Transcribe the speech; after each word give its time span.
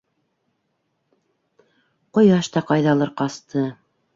Ҡояш 2.19 2.51
та 2.57 2.65
ҡайҙалыр 2.73 3.13
ҡасты. 3.23 3.67